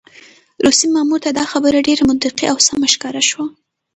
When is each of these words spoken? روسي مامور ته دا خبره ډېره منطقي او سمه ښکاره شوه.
روسي 0.65 0.85
مامور 0.95 1.19
ته 1.25 1.29
دا 1.39 1.43
خبره 1.51 1.85
ډېره 1.87 2.03
منطقي 2.09 2.45
او 2.51 2.57
سمه 2.67 2.87
ښکاره 2.93 3.21
شوه. 3.29 3.45